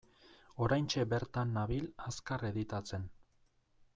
[0.67, 3.09] Oraintxe bertan nabil azkar editatzen.